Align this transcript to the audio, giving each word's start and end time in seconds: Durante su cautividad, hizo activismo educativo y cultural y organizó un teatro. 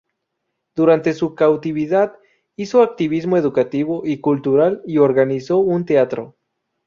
Durante 0.75 1.13
su 1.13 1.35
cautividad, 1.35 2.13
hizo 2.55 2.81
activismo 2.81 3.37
educativo 3.37 4.01
y 4.03 4.17
cultural 4.19 4.81
y 4.87 4.97
organizó 4.97 5.59
un 5.59 5.85
teatro. 5.85 6.37